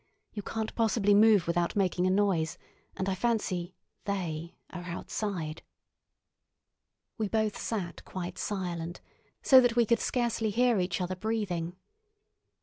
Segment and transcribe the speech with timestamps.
[0.33, 2.57] You can't possibly move without making a noise,
[2.97, 5.61] and I fancy they are outside."
[7.19, 8.99] We both sat quite silent,
[9.43, 11.75] so that we could scarcely hear each other breathing.